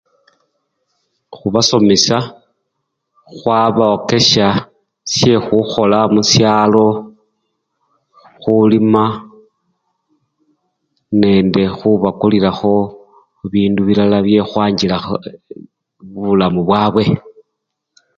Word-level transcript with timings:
Khubasomesya 1.35 2.17
khwabokesya 3.35 4.47
syekhukhola 5.13 5.99
musyalo 6.13 6.87
nende 11.21 11.63
khubakulilakho 11.77 12.75
bibindu 13.41 13.81
bilala 13.87 14.17
byekhu 14.25 14.49
khwanjilakho 14.51 15.13
bulamu 16.13 16.61
bwabwe. 16.67 17.03